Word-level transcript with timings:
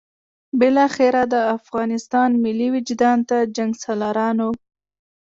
بالاخره 0.59 1.21
د 1.33 1.35
افغانستان 1.57 2.29
ملي 2.43 2.67
وجدان 2.75 3.19
ته 3.29 3.37
د 3.43 3.47
جنګسالارانو. 3.57 4.49